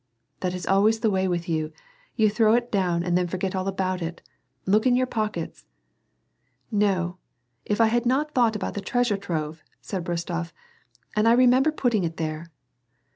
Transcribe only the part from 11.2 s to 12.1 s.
I remember putting